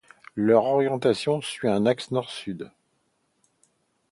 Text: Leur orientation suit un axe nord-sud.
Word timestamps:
Leur 0.35 0.63
orientation 0.63 1.41
suit 1.41 1.67
un 1.67 1.85
axe 1.85 2.09
nord-sud. 2.09 2.71